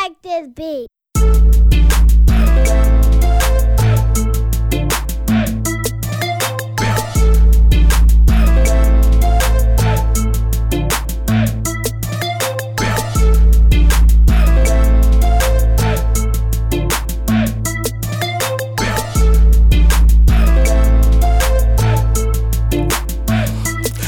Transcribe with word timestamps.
like 0.00 0.22
this 0.22 0.48
beat. 0.48 0.86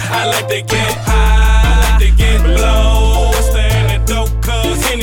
I 0.08 0.24
like 0.30 0.48
to 0.48 0.62
get 0.62 0.94
high, 1.06 1.35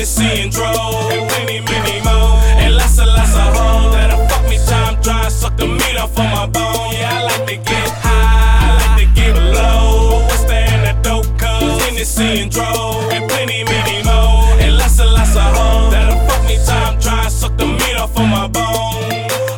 Cause 0.04 0.18
Hennessy 0.18 0.42
and 0.42 0.52
Dro, 0.52 0.66
and 0.68 1.30
plenty, 1.30 1.62
many 1.62 2.02
more. 2.02 2.36
And 2.60 2.76
lots 2.76 3.00
and 3.00 3.08
lots 3.08 3.36
of 3.36 3.56
hoes 3.56 3.94
that'll 3.94 4.28
fuck 4.28 4.44
me 4.50 4.58
time 4.68 5.02
dry, 5.02 5.30
suck 5.30 5.56
the 5.56 5.66
meat 5.66 5.96
off 5.96 6.12
of 6.20 6.26
my 6.28 6.46
bone. 6.46 6.92
Yeah, 6.92 7.20
I 7.20 7.24
like 7.24 7.48
to 7.48 7.56
get 7.56 7.90
high, 8.04 8.68
I 8.68 8.84
like 8.84 9.00
to 9.00 9.16
get 9.16 9.34
low. 9.34 10.20
But 10.20 10.26
what's 10.28 10.44
the 10.44 10.56
antidote? 10.56 11.40
Cause 11.40 11.86
Hennessy 11.86 12.42
and 12.42 12.52
Dro, 12.52 12.68
and 13.16 13.30
plenty, 13.32 13.64
many 13.64 14.04
more. 14.04 14.44
And 14.60 14.78
lots 14.78 15.00
and 15.00 15.10
lots 15.10 15.38
of 15.38 15.48
hoes 15.56 15.94
that'll 15.94 16.20
fuck 16.28 16.44
me 16.50 16.58
time 16.66 17.00
dry, 17.00 17.30
suck 17.30 17.56
the 17.56 17.66
meat 17.66 17.96
off 17.96 18.12
of 18.18 18.28
my 18.28 18.48
bone. 18.48 19.08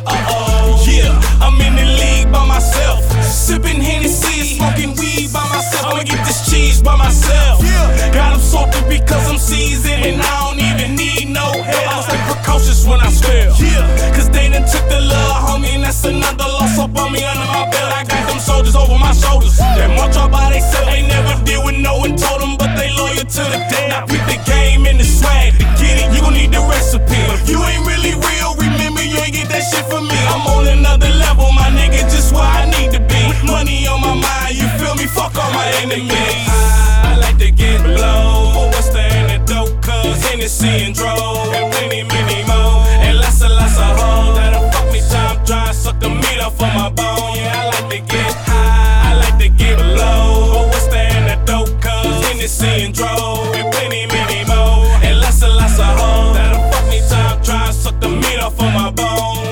Uh 0.06 0.30
oh, 0.30 0.78
yeah, 0.86 1.10
I'm 1.42 1.60
in 1.60 1.74
the 1.74 1.90
league 1.98 2.30
by 2.30 2.46
myself. 2.46 3.02
Sipping 3.20 3.82
Hennessy, 3.82 4.54
smoking 4.54 4.94
weed 4.94 5.32
by 5.32 5.42
myself. 5.50 5.86
I'ma 5.86 6.04
get 6.04 6.24
this 6.24 6.48
cheese 6.48 6.80
by 6.80 6.94
myself. 6.94 7.60
Got 8.14 8.30
them 8.30 8.40
salty 8.40 8.78
because 8.88 9.28
I'm 9.28 9.38
seasoned 9.38 10.06
and 10.06 10.22
I 10.22 10.35
when 12.86 13.00
I 13.00 13.10
spell. 13.10 13.50
Cause 14.14 14.30
they 14.30 14.48
done 14.48 14.64
took 14.64 14.86
the 14.88 15.00
love, 15.00 15.36
homie, 15.48 15.74
and 15.74 15.84
that's 15.84 16.04
another 16.04 16.48
loss 16.48 16.78
up 16.78 16.96
on 16.96 17.12
me 17.12 17.24
under 17.24 17.46
my 17.46 17.68
belt. 17.70 17.92
I 17.92 18.04
got 18.04 18.28
them 18.28 18.38
soldiers 18.38 18.76
over 18.76 18.96
my 18.98 19.12
shoulders. 19.12 19.58
They 19.58 19.88
march 19.96 20.16
all 20.16 20.28
by 20.28 20.52
themselves. 20.52 20.86
They 20.86 21.02
never 21.02 21.34
deal 21.44 21.64
with 21.64 21.76
no 21.76 21.98
one 21.98 22.16
told 22.16 22.40
them, 22.40 22.56
but 22.56 22.74
they 22.78 22.90
loyal 22.94 23.26
to 23.26 23.42
the 23.52 23.60
dead. 23.70 23.92
I 23.92 24.06
beat 24.06 24.24
the 24.30 24.38
game 24.46 24.86
and 24.86 24.98
the 24.98 25.04
swag. 25.04 25.52
To 25.58 25.85
Cause 52.56 52.64
Hennessy 52.64 52.96
and 53.60 53.72
plenty, 53.72 54.06
many 54.06 54.40
more. 54.48 54.88
And 55.04 55.20
lots 55.20 55.42
and 55.42 55.52
lots 55.52 55.78
of 55.78 55.92
hoes 55.92 56.36
that'll 56.36 56.72
fuck 56.72 56.88
me 56.88 57.00
time 57.04 57.42
dry, 57.42 57.70
suck 57.70 58.00
the 58.00 58.08
meat 58.08 58.40
off 58.40 58.56
of 58.56 58.72
my 58.72 58.88
bone. 58.88 59.44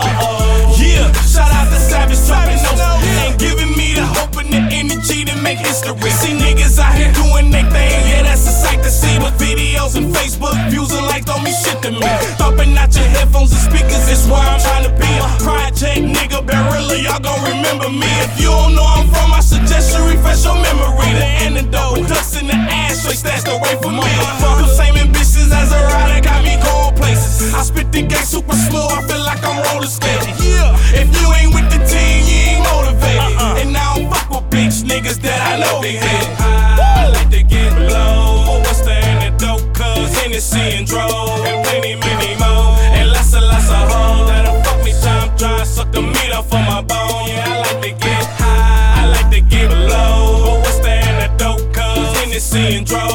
Uh-oh. 0.00 0.72
Yeah, 0.80 1.12
shout 1.28 1.52
out 1.52 1.68
to 1.68 1.76
Savage 1.76 2.16
dropping 2.24 2.56
notes 2.64 2.80
and 2.80 3.38
giving 3.38 3.76
me 3.76 3.92
the 3.92 4.06
hope 4.16 4.32
and 4.40 4.48
the 4.48 4.64
energy 4.72 5.26
to 5.26 5.36
make 5.42 5.58
history. 5.58 6.08
See 6.08 6.40
niggas 6.40 6.78
out 6.78 6.96
here 6.96 7.12
doing 7.12 7.50
their 7.50 7.68
thing, 7.68 8.00
yeah, 8.08 8.22
that's 8.22 8.48
a 8.48 8.52
sight 8.52 8.82
to 8.82 8.88
see. 8.88 9.18
With 9.18 9.36
videos 9.36 9.96
and 9.96 10.08
Facebook 10.14 10.56
views 10.70 10.90
and 10.92 11.04
like 11.04 11.26
don't 11.26 11.44
mean 11.44 11.52
shit 11.52 11.82
to 11.82 11.90
me. 11.92 12.08
Thumping 12.40 12.72
out 12.78 12.96
your 12.96 13.04
headphones 13.12 13.52
and 13.52 13.60
speakers 13.60 14.08
is 14.08 14.24
where 14.24 14.40
I'm 14.40 14.58
trying 14.58 14.88
to 14.88 14.92
be. 14.96 15.10
A 15.20 15.28
project 15.44 16.00
nigga, 16.00 16.40
but 16.46 16.56
really 16.72 17.04
y'all 17.04 17.20
gon' 17.20 17.44
remember 17.44 17.92
me. 17.92 18.08
If 18.24 18.40
you 18.40 18.48
don't 18.48 18.72
know 18.74 18.88
I'm 18.88 19.04
from, 19.12 19.27
I 20.38 20.46
suggest 20.46 20.46
you 20.46 20.46
refresh 20.46 20.46
your 20.46 20.56
memory. 20.62 21.10
The 21.18 21.26
antidote, 21.42 22.08
ducks 22.08 22.40
in 22.40 22.46
the 22.46 22.54
ashtray, 22.54 23.14
stashed 23.14 23.48
away 23.48 23.74
from 23.82 23.96
me. 23.96 24.06
Them 24.40 24.68
same 24.68 24.96
ambitions 24.96 25.50
as 25.52 25.72
a 25.72 25.80
rider 25.82 26.22
got 26.22 26.44
me 26.44 26.56
going 26.62 26.94
places. 26.94 27.54
I 27.54 27.62
spit 27.62 27.90
the 27.90 28.02
game 28.02 28.22
super 28.22 28.54
smooth, 28.54 28.90
I 28.90 29.02
feel 29.08 29.22
like 29.24 29.42
I'm 29.42 29.62
roller 29.66 29.86
skating. 29.86 30.34
Yeah, 30.38 30.76
if 30.94 31.08
you 31.10 31.26
ain't 31.42 31.54
with 31.54 31.68
the 31.74 31.80
team, 31.86 32.22
you 32.26 32.54
ain't 32.54 32.62
motivated. 32.70 33.34
Uh-uh. 33.34 33.60
And 33.62 33.76
I 33.76 33.98
don't 33.98 34.10
fuck 34.12 34.30
with 34.30 34.50
bitch 34.50 34.84
niggas 34.86 35.20
that 35.22 35.40
I 35.42 35.58
know 35.58 35.80
they 35.82 35.96
hate. 35.98 36.30
I 36.38 37.08
like 37.10 37.30
to 37.30 37.42
get 37.42 37.72
low. 37.90 38.62
What's 38.62 38.82
the 38.82 38.92
antidote? 38.94 39.74
Cause 39.74 40.14
Hennessy 40.22 40.78
and 40.78 40.86
Dro, 40.86 41.02
and 41.46 41.66
plenty, 41.66 41.96
many 41.96 42.38
more. 42.38 42.78
And 42.94 43.10
lots 43.10 43.34
and 43.34 43.44
lots 43.44 43.70
of 43.70 43.90
hoes 43.90 44.28
that'll 44.28 44.62
fuck 44.62 44.84
me 44.84 44.92
time 45.02 45.34
dry, 45.36 45.64
suck 45.64 45.90
the 45.90 46.02
meat 46.02 46.32
off 46.32 46.52
of 46.52 46.62
my 46.62 46.82
bone. 46.82 47.07
Cause 52.50 52.56
Hennessy 52.56 53.07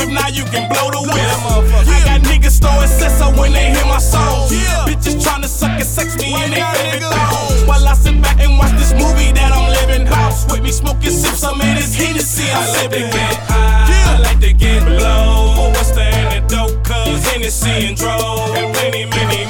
if 0.00 0.10
not, 0.10 0.34
you 0.34 0.44
can 0.44 0.68
blow 0.70 0.90
the 0.90 1.02
whistle. 1.02 1.64
I 1.88 1.98
got 2.04 2.20
niggas 2.22 2.60
throwing 2.60 2.88
sets 2.88 3.20
up 3.20 3.36
when 3.36 3.52
they 3.52 3.70
hear 3.74 3.84
my 3.86 3.98
songs. 3.98 4.52
Bitches 4.86 5.22
trying 5.22 5.42
to 5.42 5.48
suck 5.48 5.72
and 5.72 5.84
sex 5.84 6.16
me 6.16 6.34
in 6.34 6.50
they 6.50 6.62
favorite 6.62 7.02
thongs. 7.02 7.64
While 7.64 7.86
I 7.86 7.94
sit 7.94 8.20
back 8.22 8.40
and 8.40 8.58
watch 8.58 8.72
this 8.78 8.92
movie 8.92 9.32
that 9.32 9.52
I'm 9.52 9.68
living 9.80 10.06
house 10.06 10.46
with 10.50 10.62
me, 10.62 10.70
smoking 10.70 11.10
sips, 11.10 11.42
I'm 11.44 11.60
in 11.60 11.74
this 11.76 11.94
Hennessy, 11.94 12.50
I'm 12.50 12.66
sipping. 12.74 13.10
get 13.10 13.36
high, 13.50 14.14
I 14.14 14.18
like 14.20 14.40
to 14.40 14.52
get 14.52 14.82
low. 14.86 15.70
What's 15.74 15.90
the 15.90 16.02
antidote? 16.02 16.84
Cause 16.84 17.24
Hennessy 17.26 17.88
and 17.88 17.96
Dro, 17.96 18.14
and 18.54 18.74
plenty, 18.74 19.06
many 19.06 19.47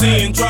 get 0.00 0.45